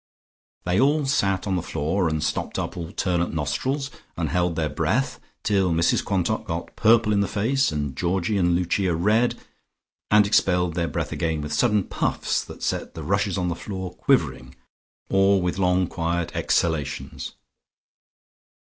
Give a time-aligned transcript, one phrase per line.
[0.65, 5.19] They all sat on the floor, and stopped up alternate nostrils, and held their breath
[5.43, 9.35] till Mrs Quantock got purple in the face, and Georgie and Lucia red,
[10.09, 13.93] and expelled their breath again with sudden puffs that set the rushes on the floor
[13.93, 14.55] quivering,
[15.11, 17.33] or with long quiet exhalations.